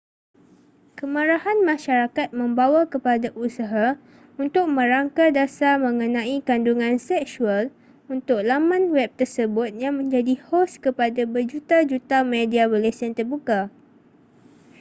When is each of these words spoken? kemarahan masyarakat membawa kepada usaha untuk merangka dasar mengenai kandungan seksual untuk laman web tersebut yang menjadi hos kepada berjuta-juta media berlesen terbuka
kemarahan 0.99 1.59
masyarakat 1.69 2.27
membawa 2.41 2.81
kepada 2.93 3.27
usaha 3.45 3.87
untuk 4.43 4.65
merangka 4.77 5.25
dasar 5.39 5.73
mengenai 5.85 6.37
kandungan 6.49 6.93
seksual 7.09 7.63
untuk 8.13 8.39
laman 8.49 8.83
web 8.95 9.09
tersebut 9.19 9.69
yang 9.83 9.93
menjadi 10.01 10.33
hos 10.49 10.71
kepada 10.85 11.21
berjuta-juta 11.33 12.17
media 12.33 12.63
berlesen 12.73 13.11
terbuka 13.17 13.59